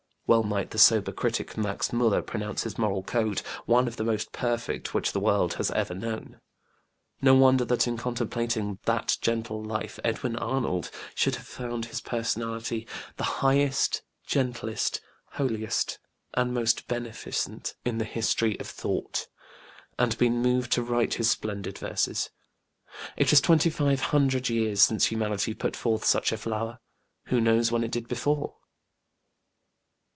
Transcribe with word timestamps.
Well 0.27 0.43
might 0.43 0.69
the 0.69 0.77
sober 0.79 1.11
critic 1.11 1.57
Max 1.57 1.89
MÃžller 1.89 2.25
pronounce 2.25 2.63
his 2.63 2.77
moral 2.77 3.03
code 3.03 3.39
"one 3.65 3.85
of 3.85 3.97
the 3.97 4.05
most 4.05 4.31
perfect 4.31 4.93
which 4.93 5.11
the 5.11 5.19
world 5.19 5.55
has 5.55 5.69
ever 5.71 5.93
known". 5.93 6.39
No 7.21 7.35
wonder 7.35 7.65
that 7.65 7.85
in 7.85 7.97
contemplating 7.97 8.79
that 8.85 9.17
gentle 9.19 9.61
life 9.61 9.99
Edwin 10.05 10.37
Arnold 10.37 10.89
should 11.15 11.35
have 11.35 11.45
found 11.47 11.87
his 11.87 11.99
personality 11.99 12.87
"the 13.17 13.25
highest, 13.43 14.03
gentlest, 14.25 15.01
holiest 15.31 15.99
and 16.33 16.53
most 16.53 16.87
beneficent... 16.87 17.75
in 17.83 17.97
the 17.97 18.05
history 18.05 18.57
of 18.57 18.67
thought," 18.69 19.27
and 19.99 20.17
been 20.17 20.41
moved 20.41 20.71
to 20.71 20.81
write 20.81 21.15
his 21.15 21.29
splendid 21.29 21.77
verses. 21.77 22.29
It 23.17 23.33
is 23.33 23.41
twenty 23.41 23.69
five 23.69 23.99
hundred 23.99 24.47
years 24.47 24.81
since 24.81 25.07
humanity 25.07 25.53
put 25.53 25.75
forth 25.75 26.05
such 26.05 26.31
a 26.31 26.37
flower: 26.37 26.79
who 27.25 27.41
knows 27.41 27.69
when 27.69 27.83
it 27.83 27.91
did 27.91 28.07
before? 28.07 28.55